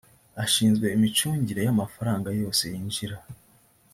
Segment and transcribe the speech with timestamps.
[0.43, 3.17] ashinzwe imicungire y’amafaranga yose yinjira